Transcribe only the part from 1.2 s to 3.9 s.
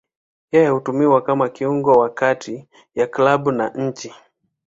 kama kiungo wa kati ya klabu na